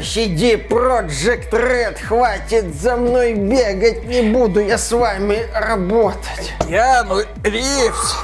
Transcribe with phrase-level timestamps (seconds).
[0.00, 6.52] CD Project Red, хватит за мной бегать, не буду я с вами работать.
[6.68, 8.16] Яну Ривз,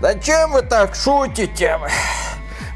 [0.00, 1.78] зачем вы так шутите?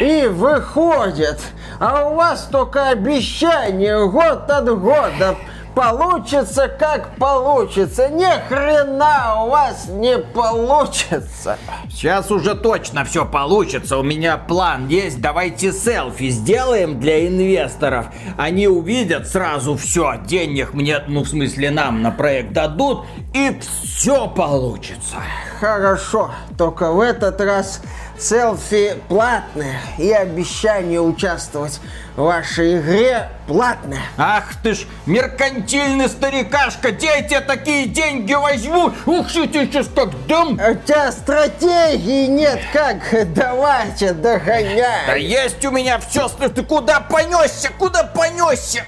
[0.00, 1.38] и выходят,
[1.78, 5.36] а у вас только обещания год от года.
[5.80, 11.56] Получится как получится, ни хрена у вас не получится.
[11.88, 13.96] Сейчас уже точно все получится.
[13.96, 15.22] У меня план есть.
[15.22, 18.08] Давайте селфи сделаем для инвесторов.
[18.36, 20.16] Они увидят сразу все.
[20.26, 23.06] Денег мне, ну в смысле нам на проект дадут.
[23.32, 25.16] И все получится.
[25.60, 27.80] Хорошо, только в этот раз
[28.20, 31.80] селфи платные и обещание участвовать
[32.16, 34.02] в вашей игре платное.
[34.16, 38.92] Ах ты ж меркантильный старикашка, где я тебе такие деньги возьму?
[39.06, 40.54] Ух, я тебе сейчас как дам.
[40.54, 42.98] У тебя стратегии нет, как
[43.32, 45.22] давайте Да догоняй.
[45.22, 48.84] есть у меня все, ты куда понесся, куда понесся?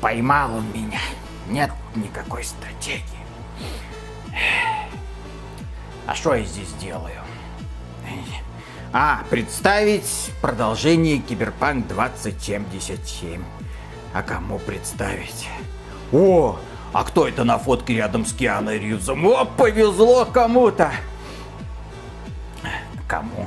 [0.00, 1.00] Поймал он меня,
[1.48, 3.04] нет никакой стратегии.
[6.06, 7.19] А что я здесь делаю?
[8.92, 13.40] А, представить продолжение Киберпанк 2077.
[14.12, 15.48] А кому представить?
[16.10, 16.58] О,
[16.92, 19.24] а кто это на фотке рядом с Кианой Ривзом?
[19.24, 20.90] О, повезло кому-то.
[23.06, 23.46] Кому?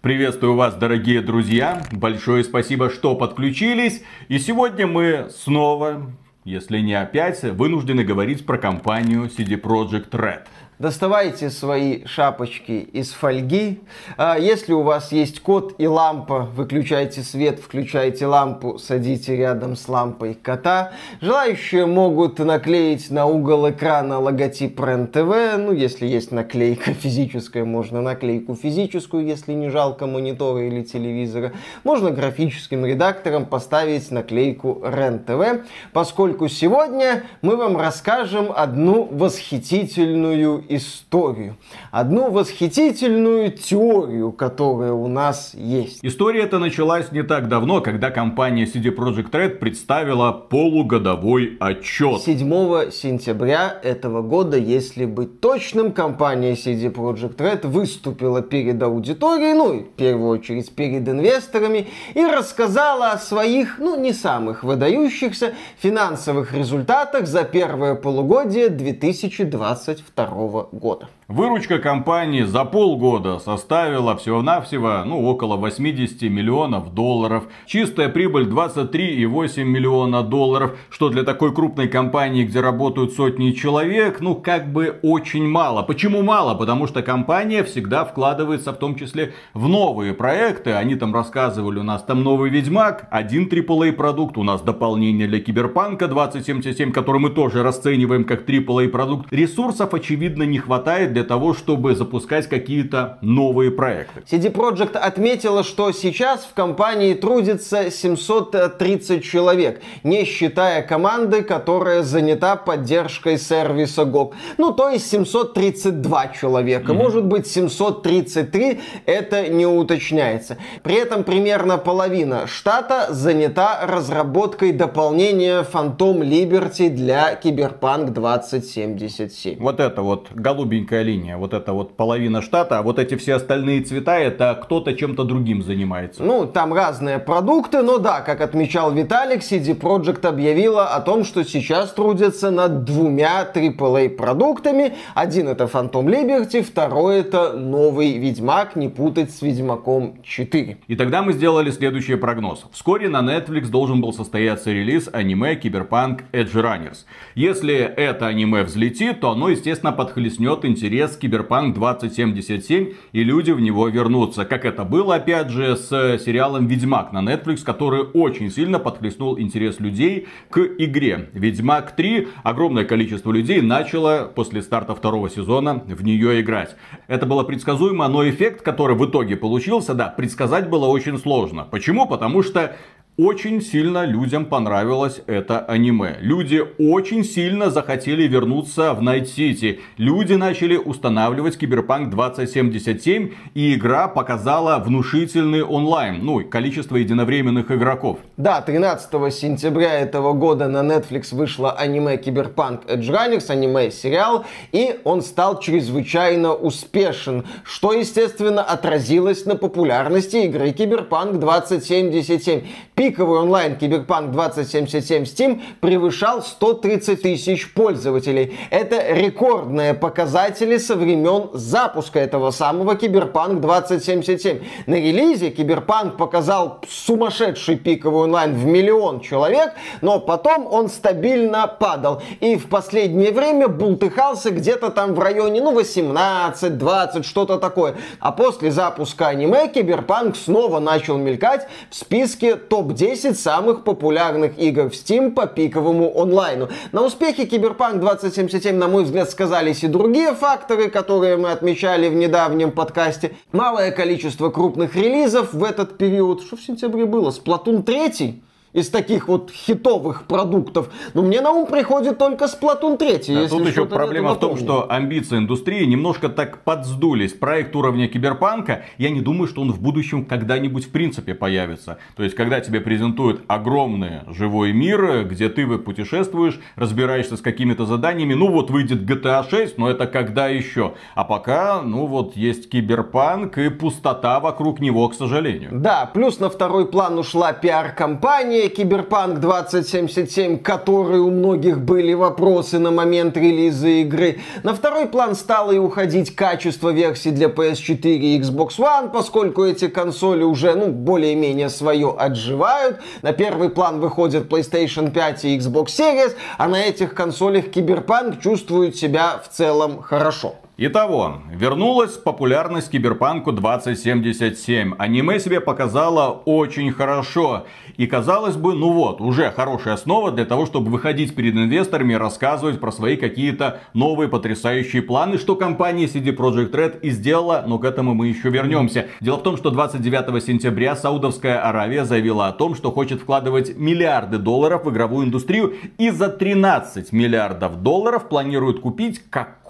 [0.00, 1.84] Приветствую вас, дорогие друзья.
[1.92, 4.02] Большое спасибо, что подключились.
[4.26, 6.10] И сегодня мы снова,
[6.44, 10.48] если не опять, вынуждены говорить про компанию CD Projekt Red.
[10.80, 13.80] Доставайте свои шапочки из фольги.
[14.16, 19.86] А, Если у вас есть кот и лампа, выключайте свет, включайте лампу, садите рядом с
[19.90, 20.92] лампой кота.
[21.20, 25.58] Желающие могут наклеить на угол экрана логотип РЕН-ТВ.
[25.58, 31.52] Ну, если есть наклейка физическая, можно наклейку физическую, если не жалко монитора или телевизора.
[31.84, 35.60] Можно графическим редактором поставить наклейку РЕН-ТВ,
[35.92, 41.56] поскольку сегодня мы вам расскажем одну восхитительную историю.
[41.90, 45.98] Одну восхитительную теорию, которая у нас есть.
[46.02, 52.22] История эта началась не так давно, когда компания CD Projekt Red представила полугодовой отчет.
[52.22, 59.72] 7 сентября этого года, если быть точным, компания CD Projekt Red выступила перед аудиторией, ну,
[59.72, 66.54] и в первую очередь перед инвесторами, и рассказала о своих, ну, не самых выдающихся финансовых
[66.54, 71.08] результатах за первое полугодие 2022 года.
[71.30, 77.44] Выручка компании за полгода составила всего-навсего ну, около 80 миллионов долларов.
[77.66, 84.34] Чистая прибыль 23,8 миллиона долларов, что для такой крупной компании, где работают сотни человек, ну
[84.34, 85.84] как бы очень мало.
[85.84, 86.56] Почему мало?
[86.56, 90.72] Потому что компания всегда вкладывается в том числе в новые проекты.
[90.72, 95.38] Они там рассказывали, у нас там новый Ведьмак, один AAA продукт, у нас дополнение для
[95.38, 99.32] Киберпанка 2077, который мы тоже расцениваем как AAA продукт.
[99.32, 104.22] Ресурсов очевидно не хватает для того, чтобы запускать какие-то новые проекты.
[104.30, 112.56] CD Projekt отметила, что сейчас в компании трудится 730 человек, не считая команды, которая занята
[112.56, 114.32] поддержкой сервиса GOG.
[114.58, 116.92] Ну, то есть 732 человека.
[116.94, 120.56] Может быть, 733, это не уточняется.
[120.82, 129.58] При этом примерно половина штата занята разработкой дополнения Phantom Liberty для Киберпанк 2077.
[129.60, 133.82] Вот это вот голубенькая линия, вот это вот половина штата, а вот эти все остальные
[133.82, 136.22] цвета, это кто-то чем-то другим занимается.
[136.22, 141.44] Ну, там разные продукты, но да, как отмечал Виталик, CD Projekt объявила о том, что
[141.44, 144.94] сейчас трудятся над двумя AAA продуктами.
[145.14, 150.78] Один это Phantom Liberty, второй это новый Ведьмак, не путать с Ведьмаком 4.
[150.86, 152.66] И тогда мы сделали следующий прогноз.
[152.72, 156.98] Вскоре на Netflix должен был состояться релиз аниме Киберпанк Edgerunners.
[157.34, 163.60] Если это аниме взлетит, то оно, естественно, подхлестнет захлестнет интерес Киберпанк 2077 и люди в
[163.60, 164.44] него вернутся.
[164.44, 169.78] Как это было, опять же, с сериалом Ведьмак на Netflix, который очень сильно подхлестнул интерес
[169.78, 171.30] людей к игре.
[171.32, 176.74] Ведьмак 3 огромное количество людей начало после старта второго сезона в нее играть.
[177.06, 181.68] Это было предсказуемо, но эффект, который в итоге получился, да, предсказать было очень сложно.
[181.70, 182.08] Почему?
[182.08, 182.74] Потому что
[183.16, 186.16] очень сильно людям понравилось это аниме.
[186.20, 189.80] Люди очень сильно захотели вернуться в Night City.
[189.98, 198.20] Люди начали устанавливать Киберпанк 2077, и игра показала внушительный онлайн, ну, количество единовременных игроков.
[198.38, 205.60] Да, 13 сентября этого года на Netflix вышло аниме Киберпанк Edgerunners, аниме-сериал, и он стал
[205.60, 212.62] чрезвычайно успешен, что, естественно, отразилось на популярности игры Киберпанк 2077
[213.00, 218.58] пиковый онлайн Киберпанк 2077 Steam превышал 130 тысяч пользователей.
[218.68, 224.58] Это рекордные показатели со времен запуска этого самого Киберпанк 2077.
[224.84, 232.20] На релизе Киберпанк показал сумасшедший пиковый онлайн в миллион человек, но потом он стабильно падал.
[232.40, 237.94] И в последнее время бултыхался где-то там в районе, ну, 18, 20, что-то такое.
[238.18, 244.90] А после запуска аниме Киберпанк снова начал мелькать в списке топ топ-10 самых популярных игр
[244.90, 246.68] в Steam по пиковому онлайну.
[246.92, 252.14] На успехе Cyberpunk 2077, на мой взгляд, сказались и другие факторы, которые мы отмечали в
[252.14, 253.36] недавнем подкасте.
[253.52, 256.42] Малое количество крупных релизов в этот период.
[256.42, 257.30] Что в сентябре было?
[257.30, 258.42] Splatoon 3?
[258.72, 260.90] Из таких вот хитовых продуктов.
[261.14, 263.34] Но мне на ум приходит только Splatoon 3.
[263.34, 267.32] Да, тут еще проблема в том, что амбиции индустрии немножко так подсдулись.
[267.32, 271.98] Проект уровня киберпанка, я не думаю, что он в будущем когда-нибудь в принципе появится.
[272.16, 278.34] То есть, когда тебе презентуют огромный живой мир, где ты путешествуешь, разбираешься с какими-то заданиями,
[278.34, 280.94] ну вот выйдет GTA 6, но это когда еще?
[281.14, 285.70] А пока, ну вот есть киберпанк и пустота вокруг него, к сожалению.
[285.72, 292.78] Да, плюс на второй план ушла пиар-кампания, не Киберпанк 2077, который у многих были вопросы
[292.78, 294.40] на момент релиза игры.
[294.62, 299.88] На второй план стало и уходить качество версий для PS4 и Xbox One, поскольку эти
[299.88, 303.00] консоли уже, ну, более-менее свое отживают.
[303.22, 308.96] На первый план выходят PlayStation 5 и Xbox Series, а на этих консолях Киберпанк чувствует
[308.96, 310.56] себя в целом хорошо.
[310.82, 314.94] Итого, вернулась популярность Киберпанку 2077.
[314.96, 317.66] Аниме себе показало очень хорошо.
[317.98, 322.16] И казалось бы, ну вот, уже хорошая основа для того, чтобы выходить перед инвесторами и
[322.16, 327.78] рассказывать про свои какие-то новые потрясающие планы, что компания CD Projekt Red и сделала, но
[327.78, 329.04] к этому мы еще вернемся.
[329.20, 334.38] Дело в том, что 29 сентября Саудовская Аравия заявила о том, что хочет вкладывать миллиарды
[334.38, 339.20] долларов в игровую индустрию и за 13 миллиардов долларов планирует купить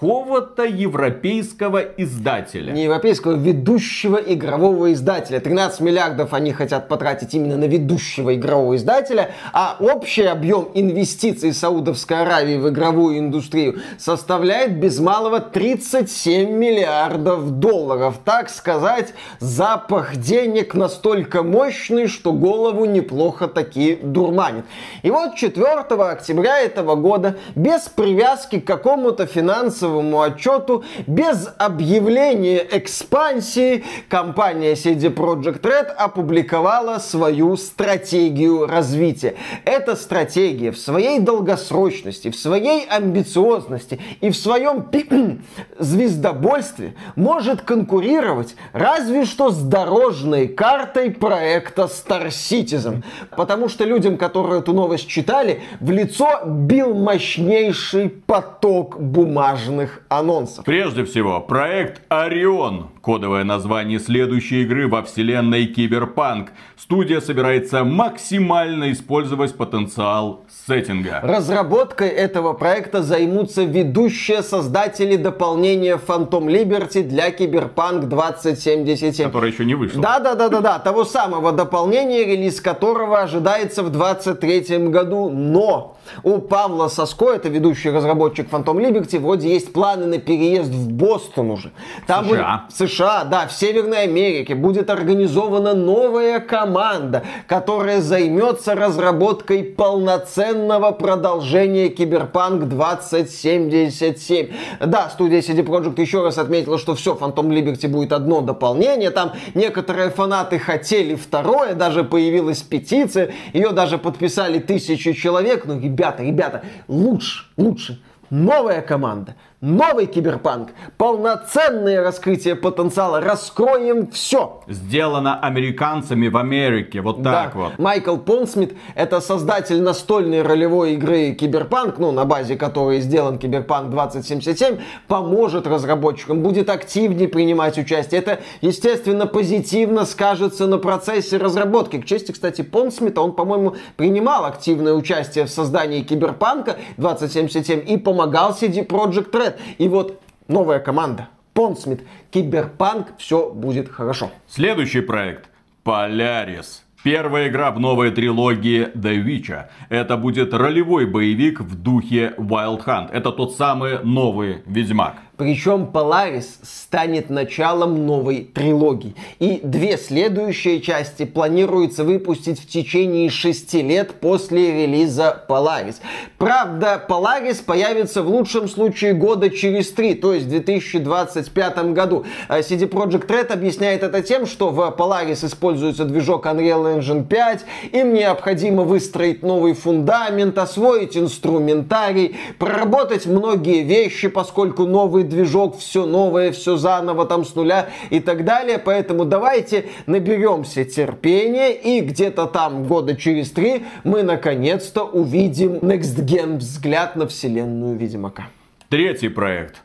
[0.00, 2.72] какого-то европейского издателя.
[2.72, 5.40] Не европейского, ведущего игрового издателя.
[5.40, 12.22] 13 миллиардов они хотят потратить именно на ведущего игрового издателя, а общий объем инвестиций Саудовской
[12.22, 18.20] Аравии в игровую индустрию составляет без малого 37 миллиардов долларов.
[18.24, 24.64] Так сказать, запах денег настолько мощный, что голову неплохо таки дурманит.
[25.02, 33.84] И вот 4 октября этого года, без привязки к какому-то финансовому отчету, без объявления экспансии,
[34.08, 39.34] компания CD Projekt Red опубликовала свою стратегию развития.
[39.64, 44.86] Эта стратегия в своей долгосрочности, в своей амбициозности и в своем
[45.78, 53.02] звездобольстве может конкурировать разве что с дорожной картой проекта Star Citizen.
[53.36, 60.64] Потому что людям, которые эту новость читали, в лицо бил мощнейший поток бумажных анонсов.
[60.64, 66.50] Прежде всего, проект Орион Кодовое название следующей игры во вселенной Киберпанк.
[66.76, 71.20] Студия собирается максимально использовать потенциал сеттинга.
[71.22, 79.24] Разработкой этого проекта займутся ведущие создатели дополнения Phantom Liberty для Киберпанк 2077.
[79.24, 80.02] Которое еще не вышло.
[80.02, 85.30] Да-да-да-да-да, того самого дополнения, релиз которого ожидается в 2023 году.
[85.30, 90.90] Но у Павла Соско, это ведущий разработчик Phantom Liberty, вроде есть планы на переезд в
[90.90, 91.72] Бостон уже.
[92.06, 92.64] Там США.
[92.68, 100.90] Будет, в США, да, в Северной Америке будет организована новая команда, которая займется разработкой полноценного
[100.90, 104.48] продолжения Киберпанк 2077.
[104.80, 109.10] Да, студия CD Projekt еще раз отметила, что все, Phantom Liberty будет одно дополнение.
[109.10, 115.64] Там некоторые фанаты хотели второе, даже появилась петиция, ее даже подписали тысячи человек.
[115.64, 124.62] Ну, ребята, ребята, лучше, лучше новая команда, Новый киберпанк, полноценное раскрытие потенциала, раскроем все.
[124.66, 127.60] Сделано американцами в Америке, вот так Да.
[127.60, 127.78] вот.
[127.78, 134.78] Майкл Пондсмит– это создатель настольной ролевой игры Киберпанк, ну, на базе которой сделан Киберпанк 2077,
[135.08, 138.22] поможет разработчикам, будет активнее принимать участие.
[138.22, 142.00] Это, естественно, позитивно скажется на процессе разработки.
[142.00, 148.52] К чести, кстати, Пондсмита, он, по-моему, принимал активное участие в создании Киберпанка 2077 и помогал
[148.58, 149.49] CD Projekt Red.
[149.78, 151.28] И вот новая команда.
[151.52, 154.30] Понсмит, Киберпанк, все будет хорошо.
[154.48, 155.48] Следующий проект.
[155.84, 156.82] Polaris.
[157.02, 159.64] Первая игра в новой трилогии The Witcher.
[159.88, 163.10] Это будет ролевой боевик в духе Wild Hunt.
[163.10, 165.14] Это тот самый новый Ведьмак.
[165.40, 169.14] Причем Polaris станет началом новой трилогии.
[169.38, 175.94] И две следующие части планируется выпустить в течение шести лет после релиза Polaris.
[176.36, 182.26] Правда, Polaris появится в лучшем случае года через три, то есть в 2025 году.
[182.48, 187.64] А CD Projekt Red объясняет это тем, что в Polaris используется движок Unreal Engine 5,
[187.92, 196.52] им необходимо выстроить новый фундамент, освоить инструментарий, проработать многие вещи, поскольку новый движок, все новое,
[196.52, 198.78] все заново, там с нуля и так далее.
[198.78, 206.58] Поэтому давайте наберемся терпения и где-то там года через три мы наконец-то увидим Next Gen
[206.58, 208.48] взгляд на вселенную Ведьмака.
[208.90, 209.82] Третий проект.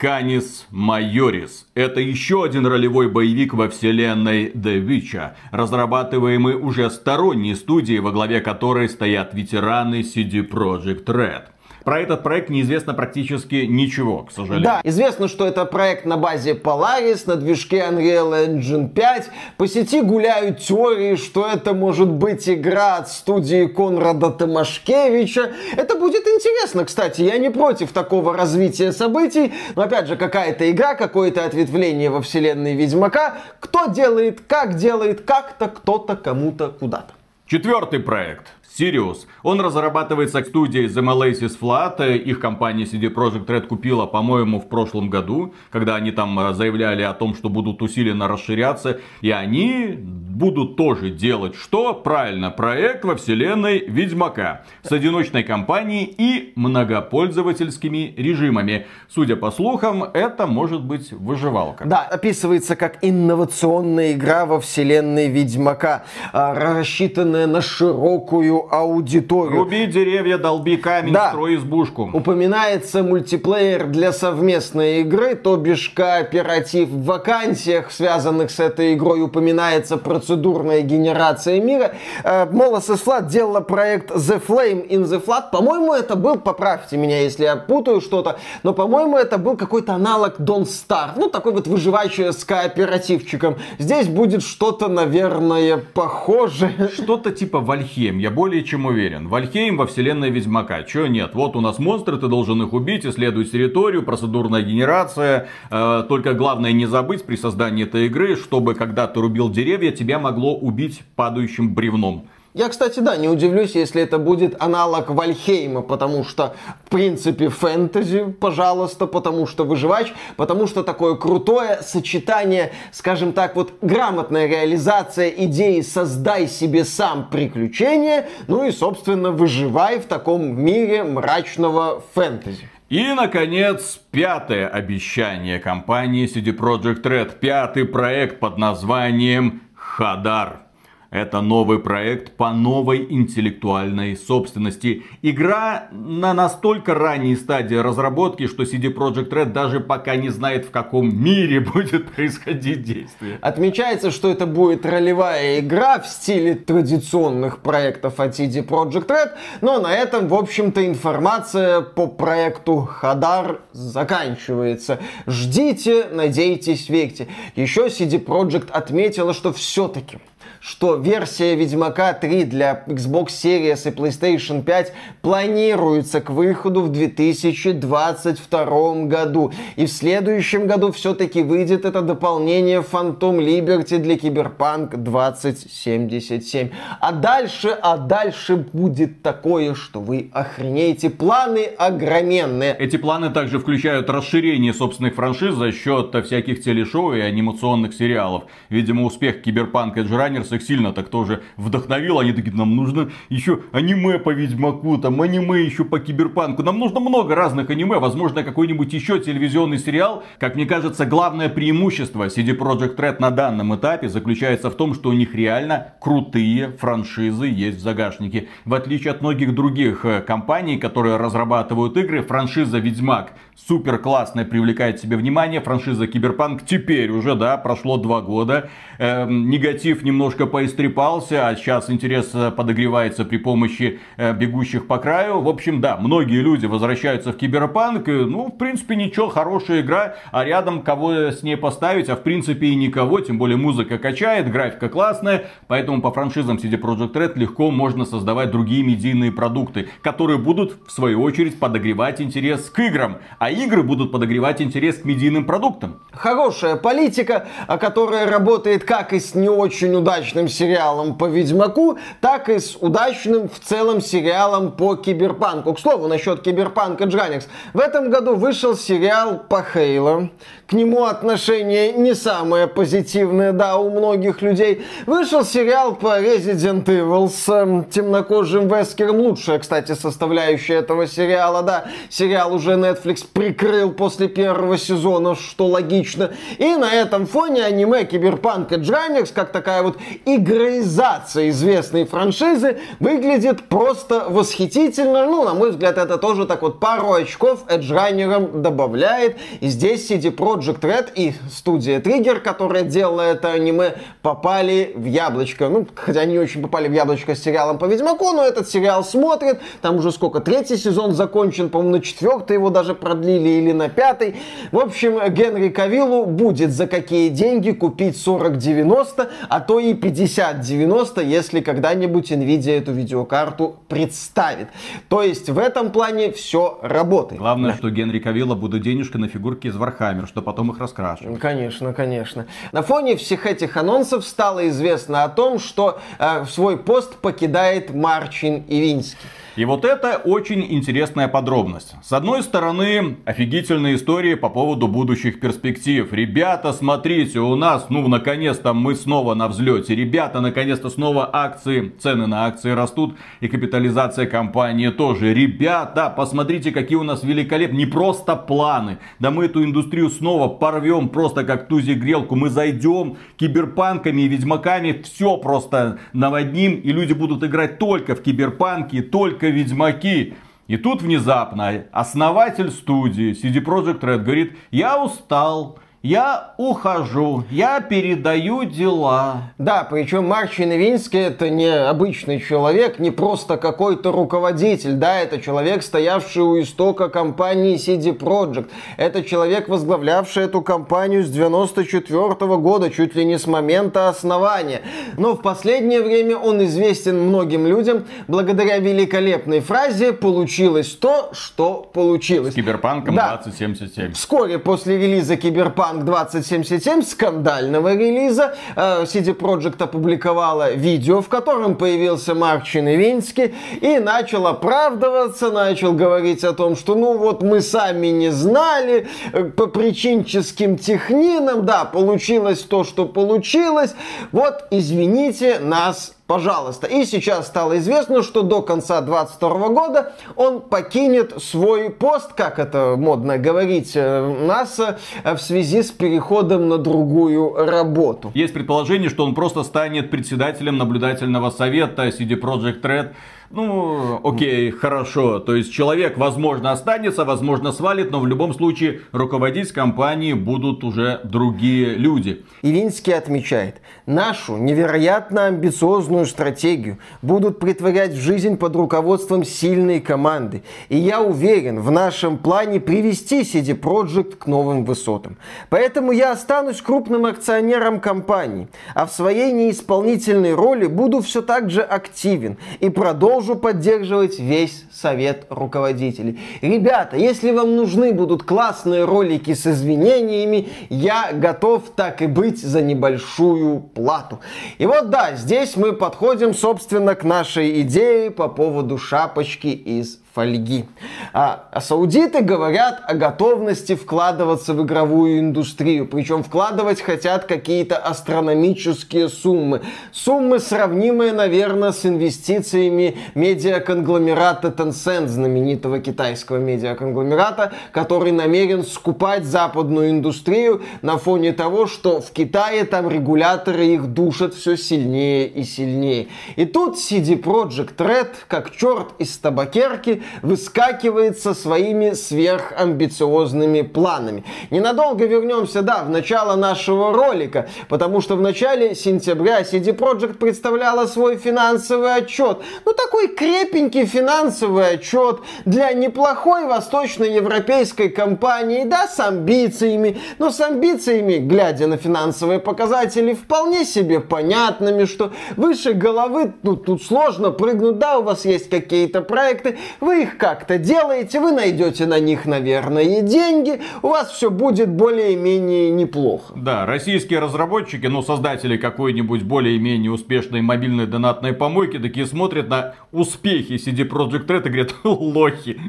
[0.00, 1.66] Канис Майорис.
[1.74, 8.40] Это еще один ролевой боевик во вселенной The Witcher, разрабатываемый уже сторонней студией, во главе
[8.40, 11.42] которой стоят ветераны CD Projekt Red.
[11.84, 14.64] Про этот проект неизвестно практически ничего, к сожалению.
[14.64, 19.30] Да, известно, что это проект на базе Polaris, на движке Unreal Engine 5.
[19.56, 25.52] По сети гуляют теории, что это может быть игра от студии Конрада Томашкевича.
[25.76, 29.52] Это будет интересно, кстати, я не против такого развития событий.
[29.74, 33.38] Но опять же, какая-то игра, какое-то ответвление во вселенной Ведьмака.
[33.60, 37.14] Кто делает, как делает, как-то, кто-то, кому-то, куда-то.
[37.46, 38.46] Четвертый проект.
[38.80, 39.26] Sirius.
[39.42, 42.16] Он разрабатывается студией The Malaces Flat.
[42.16, 47.02] Их компания CD Projekt Red купила, по-моему, в прошлом году, когда они там э, заявляли
[47.02, 49.00] о том, что будут усиленно расширяться.
[49.20, 49.98] И они
[50.40, 51.92] будут тоже делать что?
[51.92, 54.62] Правильно, проект во вселенной Ведьмака.
[54.82, 58.86] С одиночной кампанией и многопользовательскими режимами.
[59.08, 61.84] Судя по слухам, это может быть выживалка.
[61.84, 69.58] Да, описывается как инновационная игра во вселенной Ведьмака, а, рассчитанная на широкую аудиторию.
[69.58, 71.28] Руби деревья, долби камень, Да.
[71.30, 72.10] строй избушку.
[72.12, 79.96] Упоминается мультиплеер для совместной игры, то бишь кооператив в вакансиях, связанных с этой игрой, упоминается
[79.96, 81.92] процедурная генерация мира.
[82.24, 85.50] Э, Molasses Flood делала проект The Flame in the Flood.
[85.52, 90.38] По-моему, это был, поправьте меня, если я путаю что-то, но, по-моему, это был какой-то аналог
[90.38, 91.12] Don't Starve.
[91.16, 93.56] Ну, такой вот выживающий с кооперативчиком.
[93.78, 96.90] Здесь будет что-то, наверное, похожее.
[96.94, 99.28] Что-то типа Вальхейм, я более чем уверен.
[99.28, 100.82] Вальхейм во вселенной Ведьмака.
[100.82, 101.30] Чё нет?
[101.34, 105.48] Вот у нас монстры, ты должен их убить, исследовать территорию, процедурная генерация.
[105.70, 110.18] Э, только главное не забыть при создании этой игры, чтобы когда ты рубил деревья, тебя
[110.18, 112.26] могло убить падающим бревном.
[112.52, 118.24] Я, кстати, да, не удивлюсь, если это будет аналог Вальхейма, потому что, в принципе, фэнтези,
[118.40, 125.80] пожалуйста, потому что выживач, потому что такое крутое сочетание, скажем так, вот грамотная реализация идеи
[125.80, 132.68] «создай себе сам приключения», ну и, собственно, выживай в таком мире мрачного фэнтези.
[132.88, 137.38] И, наконец, пятое обещание компании CD Projekt Red.
[137.38, 140.62] Пятый проект под названием Хадар.
[141.10, 145.02] Это новый проект по новой интеллектуальной собственности.
[145.22, 150.70] Игра на настолько ранней стадии разработки, что CD Projekt Red даже пока не знает, в
[150.70, 153.38] каком мире будет происходить действие.
[153.40, 159.80] Отмечается, что это будет ролевая игра в стиле традиционных проектов от CD Projekt Red, но
[159.80, 165.00] на этом, в общем-то, информация по проекту Хадар заканчивается.
[165.26, 167.26] Ждите, надейтесь, верьте.
[167.56, 170.18] Еще CD Projekt отметила, что все-таки
[170.60, 179.06] что версия Ведьмака 3 для Xbox Series и PlayStation 5 планируется к выходу в 2022
[179.06, 179.52] году.
[179.76, 186.70] И в следующем году все-таки выйдет это дополнение Phantom Liberty для Cyberpunk 2077.
[187.00, 191.08] А дальше, а дальше будет такое, что вы охренеете.
[191.08, 192.76] Планы огроменные.
[192.78, 198.44] Эти планы также включают расширение собственных франшиз за счет всяких телешоу и анимационных сериалов.
[198.68, 202.18] Видимо, успех Киберпанк Edge Runners их сильно так тоже вдохновил.
[202.18, 206.62] Они такие, нам нужно еще аниме по Ведьмаку, там аниме еще по Киберпанку.
[206.62, 210.24] Нам нужно много разных аниме, возможно, какой-нибудь еще телевизионный сериал.
[210.38, 215.10] Как мне кажется, главное преимущество CD Projekt Red на данном этапе заключается в том, что
[215.10, 218.48] у них реально крутые франшизы есть в загашнике.
[218.64, 223.32] В отличие от многих других э, компаний, которые разрабатывают игры, франшиза Ведьмак
[223.66, 225.60] супер классная, привлекает себе внимание.
[225.60, 228.70] Франшиза Киберпанк теперь уже, да, прошло два года.
[228.98, 235.40] Э, негатив немножко поистрепался, а сейчас интерес э, подогревается при помощи э, бегущих по краю.
[235.40, 238.08] В общем, да, многие люди возвращаются в Киберпанк.
[238.08, 240.16] И, ну, в принципе, ничего, хорошая игра.
[240.32, 243.20] А рядом кого с ней поставить, а в принципе и никого.
[243.20, 245.44] Тем более музыка качает, графика классная.
[245.66, 250.90] Поэтому по франшизам CD Projekt Red легко можно создавать другие медийные продукты, которые будут, в
[250.90, 253.18] свою очередь, подогревать интерес к играм.
[253.38, 256.00] А игры будут подогревать интерес к медийным продуктам.
[256.12, 257.46] Хорошая политика,
[257.80, 263.48] которая работает как и с не очень удачным сериалом по Ведьмаку, так и с удачным
[263.48, 265.74] в целом сериалом по Киберпанку.
[265.74, 267.48] К слову, насчет Киберпанка Джаникс.
[267.74, 270.30] В этом году вышел сериал по Хейло.
[270.66, 274.84] К нему отношение не самое позитивное, да, у многих людей.
[275.06, 279.16] Вышел сериал по Resident Evil с э, темнокожим Вескером.
[279.16, 281.86] Лучшая, кстати, составляющая этого сериала, да.
[282.08, 286.30] Сериал уже Netflix прикрыл после первого сезона, что логично.
[286.58, 294.26] И на этом фоне аниме Киберпанк Эджранерс, как такая вот игроизация известной франшизы, выглядит просто
[294.28, 295.24] восхитительно.
[295.24, 299.38] Ну, на мой взгляд, это тоже так вот пару очков Эджранерам добавляет.
[299.60, 305.70] И здесь CD Projekt Red и студия Trigger, которая делала это аниме, попали в яблочко.
[305.70, 309.62] Ну, хотя они очень попали в яблочко с сериалом по Ведьмаку, но этот сериал смотрит.
[309.80, 313.88] Там уже сколько, третий сезон закончен, по-моему, на четвертый его даже продлили продлили или на
[313.88, 314.36] пятый.
[314.72, 321.60] В общем, Генри Кавиллу будет за какие деньги купить 4090, а то и 5090, если
[321.60, 324.68] когда-нибудь Nvidia эту видеокарту представит.
[325.08, 327.40] То есть в этом плане все работает.
[327.40, 331.38] Главное, что Генри Кавилла будут денежки на фигурки из Вархаммер, что потом их раскрашивать.
[331.38, 332.46] Конечно, конечно.
[332.72, 338.64] На фоне всех этих анонсов стало известно о том, что э, свой пост покидает Марчин
[338.68, 339.18] Ивинский.
[339.56, 341.94] И вот это очень интересная подробность.
[342.02, 346.12] С одной стороны, офигительные истории по поводу будущих перспектив.
[346.12, 349.94] Ребята, смотрите, у нас, ну, наконец-то мы снова на взлете.
[349.96, 355.34] Ребята, наконец-то снова акции, цены на акции растут и капитализация компании тоже.
[355.34, 358.98] Ребята, посмотрите, какие у нас великолепные, не просто планы.
[359.18, 362.36] Да мы эту индустрию снова порвем просто как тузик грелку.
[362.36, 369.00] Мы зайдем киберпанками и ведьмаками, все просто наводним, и люди будут играть только в киберпанки,
[369.02, 370.34] только только ведьмаки.
[370.66, 378.64] И тут внезапно основатель студии CD Projekt Red говорит, я устал, я ухожу, я передаю
[378.64, 379.52] дела.
[379.58, 385.82] Да, причем Марчин Ивинский это не обычный человек, не просто какой-то руководитель, да, это человек,
[385.82, 388.70] стоявший у истока компании CD Projekt.
[388.96, 394.80] Это человек, возглавлявший эту компанию с 94 -го года, чуть ли не с момента основания.
[395.18, 402.54] Но в последнее время он известен многим людям благодаря великолепной фразе «получилось то, что получилось».
[402.54, 403.36] С Киберпанком да.
[403.42, 404.12] 2077.
[404.12, 408.54] Вскоре после релиза Киберпанк Cyberpunk 2077 скандального релиза.
[408.76, 416.44] Э, CD Projekt опубликовала видео, в котором появился Марк Чиневинский и начал оправдываться, начал говорить
[416.44, 422.60] о том, что ну вот мы сами не знали, э, по причинческим технинам, да, получилось
[422.60, 423.94] то, что получилось,
[424.32, 426.86] вот извините нас Пожалуйста.
[426.86, 432.94] И сейчас стало известно, что до конца 2022 года он покинет свой пост, как это
[432.96, 438.30] модно говорить э, НАСА, э, в связи с переходом на другую работу.
[438.32, 443.08] Есть предположение, что он просто станет председателем наблюдательного совета CD Projekt Red
[443.52, 445.40] ну, окей, хорошо.
[445.40, 451.20] То есть человек, возможно, останется, возможно, свалит, но в любом случае руководить компанией будут уже
[451.24, 452.44] другие люди.
[452.62, 460.62] Ивинский отмечает, нашу невероятно амбициозную стратегию будут притворять в жизнь под руководством сильной команды.
[460.88, 465.38] И я уверен в нашем плане привести CD Projekt к новым высотам.
[465.70, 471.82] Поэтому я останусь крупным акционером компании, а в своей неисполнительной роли буду все так же
[471.82, 476.38] активен и продолжу продолжу поддерживать весь совет руководителей.
[476.60, 482.82] Ребята, если вам нужны будут классные ролики с извинениями, я готов так и быть за
[482.82, 484.40] небольшую плату.
[484.78, 490.86] И вот да, здесь мы подходим, собственно, к нашей идее по поводу шапочки из фольги.
[491.34, 496.06] А, а саудиты говорят о готовности вкладываться в игровую индустрию.
[496.06, 499.82] Причем вкладывать хотят какие-то астрономические суммы.
[500.12, 510.80] Суммы, сравнимые, наверное, с инвестициями медиаконгломерата Tencent, знаменитого китайского медиаконгломерата, который намерен скупать западную индустрию
[511.02, 516.28] на фоне того, что в Китае там регуляторы их душат все сильнее и сильнее.
[516.56, 524.44] И тут CD Projekt Red, как черт из табакерки, выскакивает со своими сверхамбициозными планами.
[524.70, 531.06] Ненадолго вернемся, да, в начало нашего ролика, потому что в начале сентября CD Projekt представляла
[531.06, 532.58] свой финансовый отчет.
[532.84, 541.38] Ну, такой крепенький финансовый отчет для неплохой восточноевропейской компании, да, с амбициями, но с амбициями,
[541.38, 548.18] глядя на финансовые показатели, вполне себе понятными, что выше головы ну, тут сложно прыгнуть, да,
[548.18, 553.80] у вас есть какие-то проекты, вы их как-то делаете, вы найдете на них, наверное, деньги,
[554.02, 556.52] у вас все будет более-менее неплохо.
[556.56, 563.72] Да, российские разработчики, ну, создатели какой-нибудь более-менее успешной мобильной донатной помойки, такие смотрят на успехи
[563.72, 565.80] CD Projekt Red и говорят, лохи.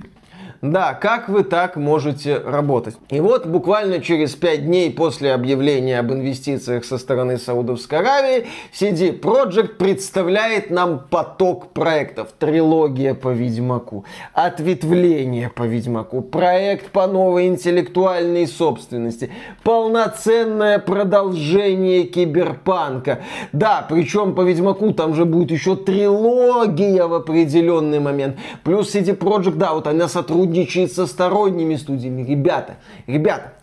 [0.61, 2.95] Да, как вы так можете работать?
[3.09, 9.19] И вот буквально через 5 дней после объявления об инвестициях со стороны Саудовской Аравии, CD
[9.19, 12.27] Projekt представляет нам поток проектов.
[12.37, 19.31] Трилогия по Ведьмаку, ответвление по Ведьмаку, проект по новой интеллектуальной собственности,
[19.63, 23.21] полноценное продолжение Киберпанка.
[23.51, 28.37] Да, причем по Ведьмаку там же будет еще трилогия в определенный момент.
[28.63, 32.23] Плюс CD Projekt, да, вот она сотрудничает сотрудничает со сторонними студиями.
[32.23, 32.75] Ребята,
[33.07, 33.53] ребята,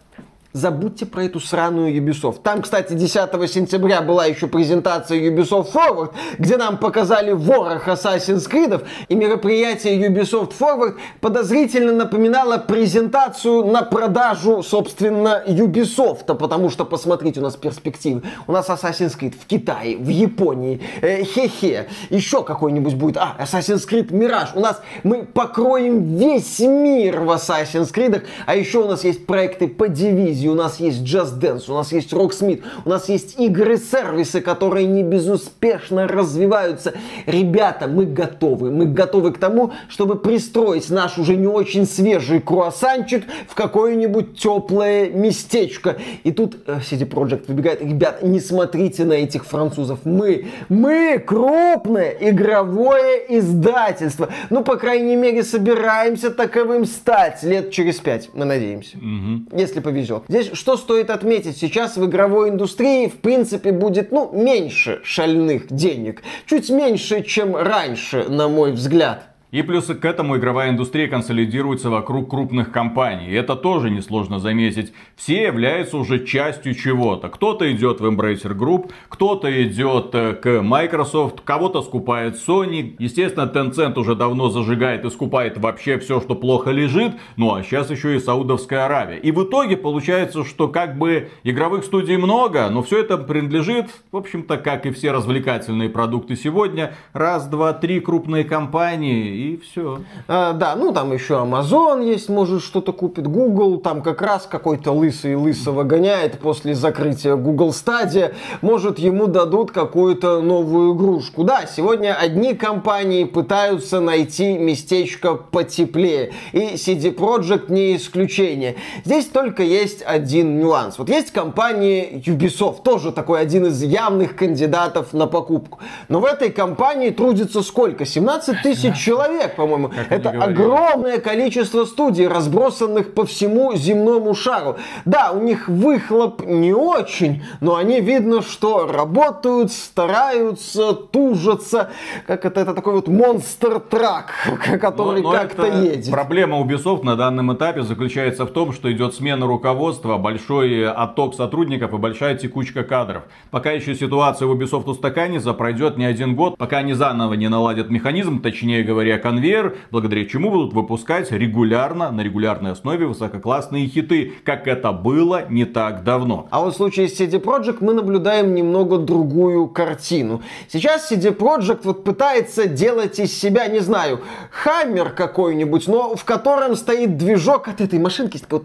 [0.53, 2.41] забудьте про эту сраную Ubisoft.
[2.43, 8.85] Там, кстати, 10 сентября была еще презентация Ubisoft Forward, где нам показали ворох Assassin's Creed,
[9.09, 17.43] и мероприятие Ubisoft Forward подозрительно напоминало презентацию на продажу, собственно, Ubisoft, потому что, посмотрите, у
[17.43, 18.23] нас перспективы.
[18.47, 23.89] У нас Assassin's Creed в Китае, в Японии, э, хе-хе, еще какой-нибудь будет, а, Assassin's
[23.89, 24.51] Creed Mirage.
[24.55, 29.69] У нас мы покроем весь мир в Assassin's Creed, а еще у нас есть проекты
[29.69, 34.41] по дивизии, у нас есть Just Dance, у нас есть Rocksmith, у нас есть игры-сервисы,
[34.41, 36.95] которые не безуспешно развиваются.
[37.27, 38.71] Ребята, мы готовы.
[38.71, 45.11] Мы готовы к тому, чтобы пристроить наш уже не очень свежий круассанчик в какое-нибудь теплое
[45.11, 45.97] местечко.
[46.25, 47.81] И тут э, CD Projekt выбегает.
[47.83, 50.01] Ребят, не смотрите на этих французов.
[50.05, 54.29] Мы, мы крупное игровое издательство.
[54.51, 58.31] Ну, по крайней мере, собираемся таковым стать лет через пять.
[58.33, 58.97] Мы надеемся.
[58.97, 59.59] Угу.
[59.59, 60.23] Если повезет.
[60.29, 61.57] Здесь что стоит отметить?
[61.57, 66.23] Сейчас в игровой индустрии, в принципе, будет, ну, меньше шальных денег.
[66.45, 69.28] Чуть меньше, чем раньше, на мой взгляд.
[69.51, 73.31] И плюс к этому игровая индустрия консолидируется вокруг крупных компаний.
[73.31, 74.93] И это тоже несложно заметить.
[75.17, 77.29] Все являются уже частью чего-то.
[77.29, 82.95] Кто-то идет в Embracer Group, кто-то идет э, к Microsoft, кого-то скупает Sony.
[82.99, 87.13] Естественно, Tencent уже давно зажигает и скупает вообще все, что плохо лежит.
[87.37, 89.17] Ну а сейчас еще и Саудовская Аравия.
[89.17, 94.17] И в итоге получается, что как бы игровых студий много, но все это принадлежит, в
[94.19, 100.01] общем-то, как и все развлекательные продукты сегодня, раз, два, три крупные компании и все.
[100.27, 104.93] А, да, ну там еще Amazon есть, может что-то купит, Google, там как раз какой-то
[104.93, 111.45] лысый лысого гоняет после закрытия Google Stadia, может ему дадут какую-то новую игрушку.
[111.45, 118.77] Да, сегодня одни компании пытаются найти местечко потеплее, и CD Projekt не исключение.
[119.05, 120.99] Здесь только есть один нюанс.
[120.99, 125.79] Вот есть компания Ubisoft, тоже такой один из явных кандидатов на покупку.
[126.09, 128.05] Но в этой компании трудится сколько?
[128.05, 129.91] 17 тысяч человек человек, по-моему.
[130.11, 134.77] Это огромное количество студий, разбросанных по всему земному шару.
[135.05, 141.91] Да, у них выхлоп не очень, но они видно, что работают, стараются, тужатся.
[142.27, 144.33] Как это, это такой вот монстр-трак,
[144.81, 146.11] который как-то едет.
[146.11, 151.93] Проблема Ubisoft на данном этапе заключается в том, что идет смена руководства, большой отток сотрудников
[151.93, 153.25] и большая текучка кадров.
[153.51, 157.91] Пока еще ситуация в Ubisoft устаканится, пройдет не один год, пока они заново не наладят
[157.91, 164.67] механизм, точнее говоря, конвейер, благодаря чему будут выпускать регулярно, на регулярной основе высококлассные хиты, как
[164.67, 166.49] это было не так давно.
[166.51, 170.43] А вот в случае с CD Projekt мы наблюдаем немного другую картину.
[170.69, 176.77] Сейчас CD Projekt вот пытается делать из себя, не знаю, хаммер какой-нибудь, но в котором
[176.77, 178.65] стоит движок от этой машинки, вот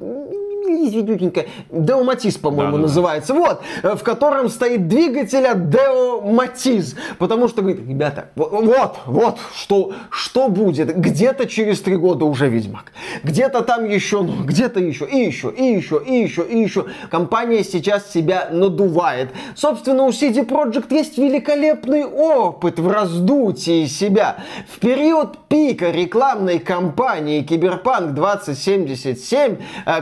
[0.67, 2.81] извините, Део Матис, по-моему, Да-да-да.
[2.83, 3.33] называется.
[3.33, 6.95] Вот, в котором стоит двигатель от Део Матис.
[7.17, 10.95] Потому что, говорит, ребята, во- вот, вот, что, что будет.
[10.97, 12.91] Где-то через три года уже Ведьмак.
[13.23, 16.85] Где-то там еще, ну, где-то еще, и еще, и еще, и еще, и еще.
[17.09, 19.29] Компания сейчас себя надувает.
[19.55, 24.37] Собственно, у CD Projekt есть великолепный опыт в раздутии себя.
[24.67, 30.01] В период пика рекламной кампании Киберпанк 2077 э,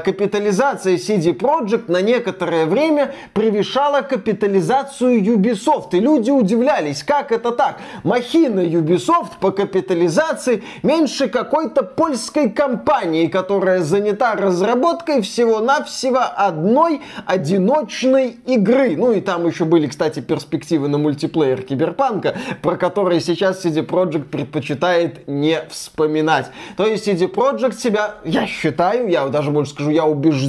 [0.52, 5.90] капитализация CD Projekt на некоторое время превышала капитализацию Ubisoft.
[5.94, 7.78] И люди удивлялись, как это так?
[8.04, 18.98] Махина Ubisoft по капитализации меньше какой-то польской компании, которая занята разработкой всего-навсего одной одиночной игры.
[18.98, 24.26] Ну и там еще были, кстати, перспективы на мультиплеер Киберпанка, про которые сейчас CD Projekt
[24.26, 26.48] предпочитает не вспоминать.
[26.76, 30.41] То есть CD Projekt себя, я считаю, я даже больше скажу, я убежден,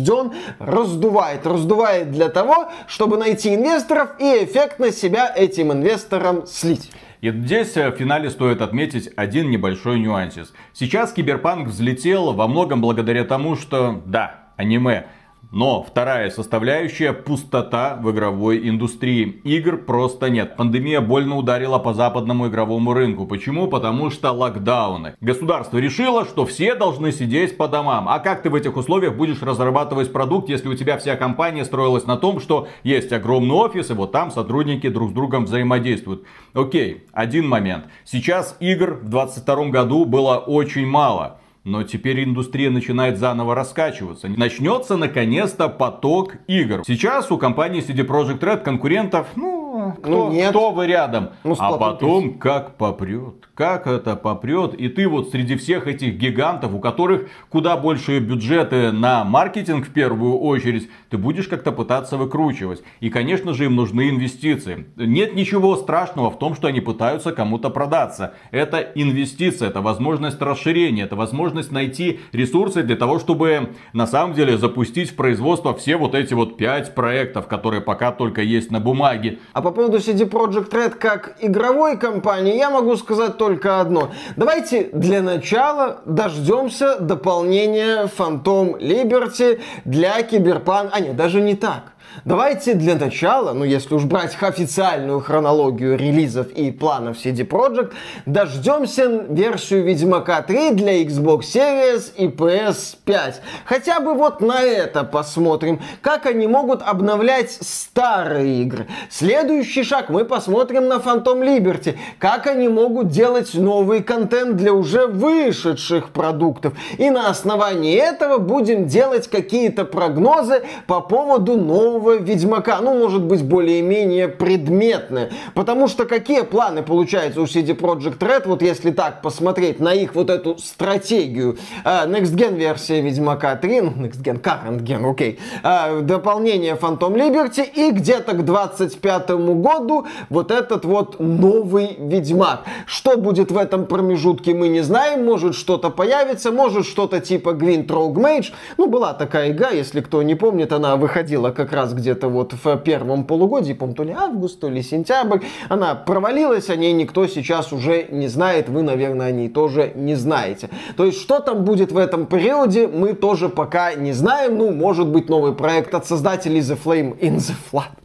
[0.58, 1.46] раздувает.
[1.46, 6.90] Раздувает для того, чтобы найти инвесторов и эффектно себя этим инвесторам слить.
[7.20, 10.52] И здесь э, в финале стоит отметить один небольшой нюансис.
[10.72, 15.06] Сейчас Киберпанк взлетел во многом благодаря тому, что, да, аниме,
[15.52, 19.40] но вторая составляющая– пустота в игровой индустрии.
[19.44, 20.56] Игр просто нет.
[20.56, 23.26] Пандемия больно ударила по западному игровому рынку.
[23.26, 23.68] Почему?
[23.68, 25.14] Потому что локдауны.
[25.20, 28.08] Государство решило, что все должны сидеть по домам.
[28.08, 32.06] А как ты в этих условиях будешь разрабатывать продукт, если у тебя вся компания строилась
[32.06, 36.24] на том, что есть огромный офис, и вот там сотрудники друг с другом взаимодействуют.
[36.54, 37.84] Окей, один момент.
[38.04, 41.41] Сейчас игр в 2022 году было очень мало.
[41.64, 44.28] Но теперь индустрия начинает заново раскачиваться.
[44.28, 46.82] Начнется наконец-то поток игр.
[46.84, 50.50] Сейчас у компании CD Projekt Red конкурентов, ну, кто, Ну, нет.
[50.50, 51.30] кто вы рядом.
[51.44, 53.48] Ну, а потом как попрет.
[53.54, 54.74] Как это попрет.
[54.74, 59.92] И ты вот среди всех этих гигантов, у которых куда больше бюджеты на маркетинг в
[59.92, 62.82] первую очередь, ты будешь как-то пытаться выкручивать.
[63.00, 64.86] И, конечно же, им нужны инвестиции.
[64.96, 68.34] Нет ничего страшного в том, что они пытаются кому-то продаться.
[68.52, 74.56] Это инвестиция, это возможность расширения, это возможность найти ресурсы для того, чтобы на самом деле
[74.56, 79.38] запустить в производство все вот эти вот пять проектов, которые пока только есть на бумаге.
[79.52, 84.10] А по поводу CD Projekt Red как игровой компании, я могу сказать только одно.
[84.36, 90.90] Давайте для начала дождемся дополнения Phantom Liberty для Киберпан...
[90.92, 91.91] А нет, даже не так.
[92.24, 97.92] Давайте для начала, ну если уж брать официальную хронологию релизов и планов CD Projekt,
[98.26, 103.36] дождемся версию Ведьмака 3 для Xbox Series и PS5.
[103.64, 108.86] Хотя бы вот на это посмотрим, как они могут обновлять старые игры.
[109.10, 115.06] Следующий шаг мы посмотрим на Phantom Liberty, как они могут делать новый контент для уже
[115.06, 116.74] вышедших продуктов.
[116.98, 122.80] И на основании этого будем делать какие-то прогнозы по поводу нового Ведьмака.
[122.80, 125.30] Ну, может быть, более-менее предметные.
[125.54, 130.14] Потому что какие планы получаются у CD Projekt Red, вот если так посмотреть на их
[130.14, 131.58] вот эту стратегию.
[131.84, 135.38] А, Next Gen версия Ведьмака 3, ну, Next Gen, Current Gen, окей.
[135.62, 142.64] А, дополнение Phantom Liberty и где-то к 25 году вот этот вот новый Ведьмак.
[142.86, 145.24] Что будет в этом промежутке, мы не знаем.
[145.24, 148.52] Может, что-то появится, может, что-то типа Gwent Rogue Mage.
[148.76, 152.76] Ну, была такая игра, если кто не помнит, она выходила как раз где-то вот в
[152.78, 155.40] первом полугодии, по то ли август, то ли сентябрь.
[155.68, 160.14] Она провалилась, о ней никто сейчас уже не знает, вы, наверное, о ней тоже не
[160.14, 160.70] знаете.
[160.96, 164.58] То есть, что там будет в этом периоде, мы тоже пока не знаем.
[164.58, 168.02] Ну, может быть, новый проект от создателей The Flame in the Flood.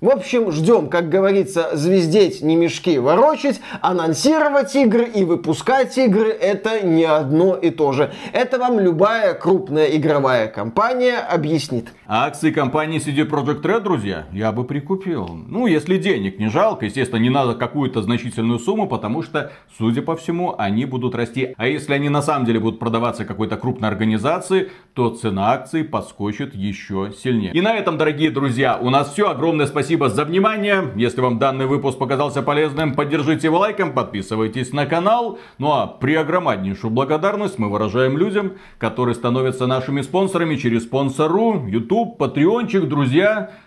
[0.00, 6.80] В общем, ждем, как говорится, звездеть, не мешки ворочать, анонсировать игры и выпускать игры это
[6.86, 8.12] не одно и то же.
[8.32, 11.88] Это вам любая крупная игровая компания объяснит.
[12.06, 15.28] Акции компании CD Projekt Red, друзья, я бы прикупил.
[15.28, 20.16] Ну, если денег не жалко, естественно, не надо какую-то значительную сумму, потому что, судя по
[20.16, 21.54] всему, они будут расти.
[21.56, 26.54] А если они на самом деле будут продаваться какой-то крупной организации, то цена акций подскочит
[26.54, 27.52] еще сильнее.
[27.52, 29.28] И на этом, дорогие друзья, у нас все.
[29.28, 30.92] Огромное спасибо за внимание.
[30.96, 35.38] Если вам данный выпуск показался полезным, поддержите его лайком, подписывайтесь на канал.
[35.58, 42.84] Ну а преогромаднейшую благодарность мы выражаем людям, которые становятся нашими спонсорами через спонсору, YouTube, Патреончик,
[42.84, 43.15] друзья.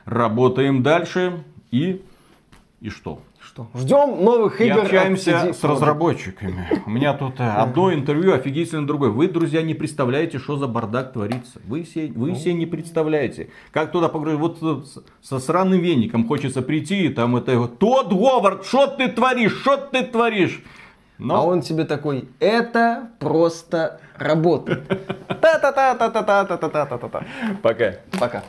[0.05, 2.01] Работаем дальше и...
[2.81, 3.19] И что?
[3.41, 3.67] Что?
[3.73, 4.77] Ждем новых И игр.
[4.79, 6.81] от общаемся с разработчиками.
[6.85, 9.09] У меня тут э, одно интервью офигительно другое.
[9.09, 11.59] Вы, друзья, не представляете, что за бардак творится.
[11.65, 13.49] Вы все, вы все не представляете.
[13.71, 14.39] Как туда погрузить.
[14.39, 17.67] Вот э, со сраным веником хочется прийти, и там это...
[17.67, 20.61] Тот Говард, что ты творишь, что ты творишь?
[21.17, 24.87] Но- А он тебе такой, это просто работает.
[25.41, 27.23] Та-та-та-та-та-та-та-та-та-та.
[27.61, 27.93] Пока.
[28.19, 28.43] Пока.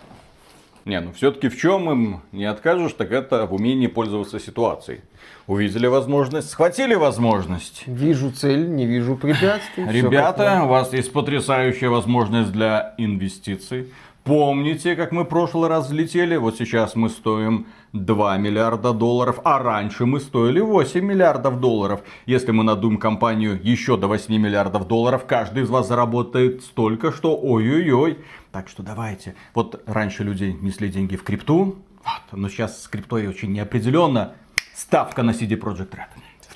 [0.85, 5.01] Не, ну все-таки в чем им не откажешь, так это в умении пользоваться ситуацией.
[5.47, 7.83] Увидели возможность, схватили возможность.
[7.87, 9.87] Вижу цель, не вижу препятствий.
[9.87, 13.93] Ребята, у вас есть потрясающая возможность для инвестиций.
[14.25, 16.37] Помните, как мы в прошлый раз взлетели?
[16.37, 22.03] Вот сейчас мы стоим 2 миллиарда долларов, а раньше мы стоили 8 миллиардов долларов.
[22.27, 27.35] Если мы надуем компанию еще до 8 миллиардов долларов, каждый из вас заработает столько, что
[27.35, 28.19] ой-ой-ой.
[28.53, 29.35] Так что давайте.
[29.55, 34.35] Вот раньше люди несли деньги в крипту, вот, но сейчас с криптой очень неопределенно.
[34.75, 36.09] Ставка на CD Projekt Red.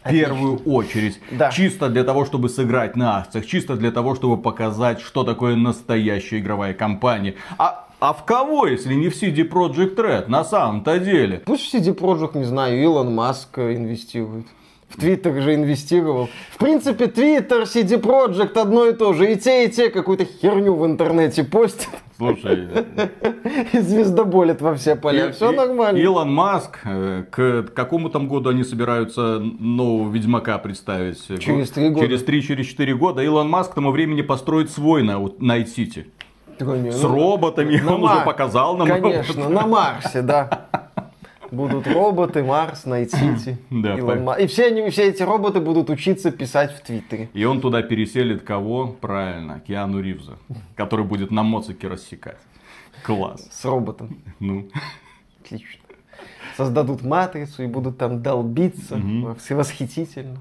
[0.02, 1.20] В первую очередь.
[1.30, 1.50] Да.
[1.50, 6.40] Чисто для того, чтобы сыграть на акциях, чисто для того, чтобы показать, что такое настоящая
[6.40, 7.36] игровая компания.
[7.58, 11.42] А, а в кого, если не в CD Projekt Red, на самом-то деле?
[11.46, 14.46] Пусть в CD Projekt, не знаю, Илон Маск э, инвестирует.
[14.94, 16.28] В Твиттер же инвестировал.
[16.52, 19.32] В принципе, Твиттер, CD Projekt одно и то же.
[19.32, 21.88] И те, и те какую-то херню в интернете постят.
[22.16, 22.68] Слушай,
[23.72, 25.26] И звездоболят во все поля.
[25.26, 25.98] И- Все и- нормально.
[25.98, 31.26] Илон Маск, э, к какому там году они собираются нового Ведьмака представить?
[31.40, 32.06] Через три года.
[32.06, 33.20] Через три, через четыре года.
[33.20, 36.06] Илон Маск к тому времени построит свой на Найт Сити.
[36.56, 38.86] Такой, не, С ну, роботами, на он уже Мар- показал нам.
[38.86, 40.68] Конечно, на Марсе, да.
[41.54, 45.88] Будут роботы, Марс, Найт-Сити, Да, Илон по- Ма- И все, они, все эти роботы будут
[45.90, 47.28] учиться писать в Твиттере.
[47.32, 48.88] И он туда переселит кого?
[48.88, 50.36] Правильно, Киану Ривза,
[50.76, 52.38] который будет на моцике рассекать.
[53.04, 53.48] Класс.
[53.52, 54.16] С роботом.
[54.40, 54.68] Ну,
[55.44, 55.80] Отлично.
[56.56, 59.00] Создадут матрицу и будут там долбиться.
[59.38, 60.38] Все восхитительно.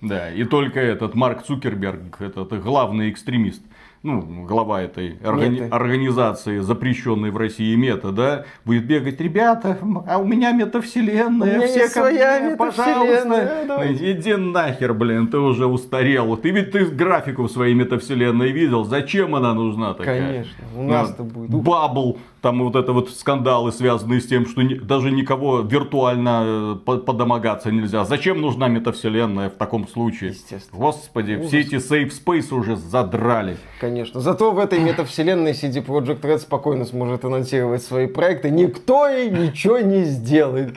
[0.00, 3.62] да, и только этот Марк Цукерберг, этот главный экстремист,
[4.02, 5.74] ну, глава этой органи- Меты.
[5.74, 11.66] организации, запрещенной в России мета, да, будет бегать, ребята, а у меня метавселенная, У меня
[11.66, 13.64] все ко своя мне, пожалуйста.
[13.66, 14.12] давайте.
[14.12, 16.36] Иди нахер, блин, ты уже устарел.
[16.36, 20.26] Ты ведь ты графику в своей метавселенной видел, зачем она нужна такая?
[20.26, 20.64] Конечно.
[20.76, 21.50] У Ну, нас-то будет.
[21.50, 26.76] Бабл, там вот это вот скандалы, связанные с тем, что ни- даже никого виртуально э,
[26.84, 28.04] по- подомогаться нельзя.
[28.04, 30.30] Зачем нужна метавселенная в таком случае?
[30.30, 30.78] Естественно.
[30.80, 31.46] Господи, Ужас.
[31.48, 33.56] все эти space уже задрали.
[33.80, 33.85] Конечно.
[34.14, 38.50] Зато в этой метавселенной CD Projekt Red спокойно сможет анонсировать свои проекты.
[38.50, 40.76] Никто ей ничего не сделает.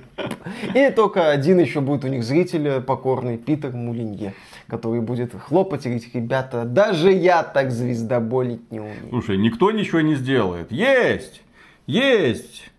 [0.74, 4.34] И только один еще будет у них зритель покорный, Питер Мулинье,
[4.68, 9.10] который будет хлопать и говорить, ребята, даже я так звездоболить не умею.
[9.10, 10.72] Слушай, никто ничего не сделает.
[10.72, 11.42] Есть!
[11.88, 12.70] Есть!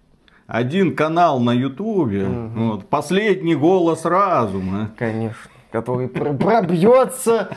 [0.47, 4.91] Один канал на Ютубе, вот, последний голос разума.
[4.99, 5.51] Конечно.
[5.71, 7.51] Который пр- пробьется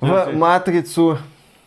[0.00, 1.18] в матрицу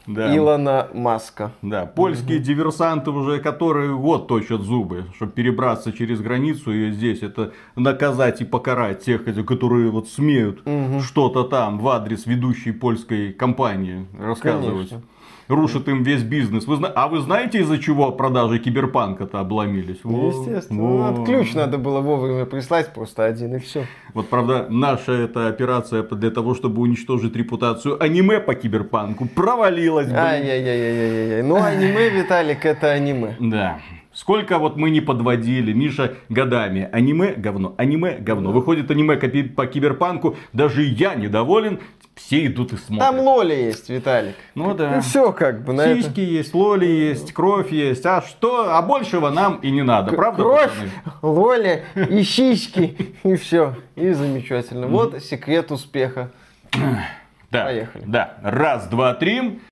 [0.08, 0.36] Да.
[0.36, 1.52] Илона Маска.
[1.62, 7.54] Да, польские диверсанты уже которые год точат зубы, чтобы перебраться через границу и здесь это
[7.76, 10.64] наказать и покарать тех, которые вот смеют
[11.04, 14.90] что-то там в адрес ведущей польской компании рассказывать.
[14.90, 15.02] Конечно.
[15.52, 16.66] Рушит им весь бизнес.
[16.66, 20.00] Вы зна- А вы знаете, из-за чего продажи киберпанка-то обломились?
[20.04, 20.82] Во, Естественно.
[20.82, 21.12] во.
[21.12, 23.86] Ну, ключ надо было вовремя прислать, просто один и все.
[24.14, 30.10] Вот правда, наша эта операция для того, чтобы уничтожить репутацию аниме по киберпанку провалилась.
[30.12, 31.44] Ай-яй-яй-яй-яй.
[31.44, 33.36] Ну, аниме, Виталик, это аниме.
[33.40, 33.80] Да.
[34.13, 36.89] Сколько вот мы не подводили, Миша, годами.
[36.91, 38.52] Аниме говно, аниме говно.
[38.52, 41.80] Выходит аниме по киберпанку, даже я недоволен,
[42.15, 43.10] все идут и смотрят.
[43.10, 44.36] Там лоли есть, Виталик.
[44.54, 45.00] Ну да.
[45.02, 46.04] все как бы на это.
[46.04, 48.06] Сиськи есть, лоли есть, кровь есть.
[48.06, 48.76] А что?
[48.76, 50.43] А большего нам и не надо, правда?
[50.43, 50.91] Кровь, пацаны?
[51.21, 53.15] лоли и щички.
[53.24, 53.76] И все.
[53.95, 54.88] И замечательно.
[54.88, 56.32] Вот секрет успеха.
[57.52, 57.65] Да.
[57.65, 58.04] Поехали.
[58.08, 58.38] Да.
[58.43, 59.60] Раз, два, три.